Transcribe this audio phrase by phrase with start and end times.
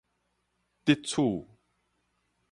[0.85, 1.45] 得取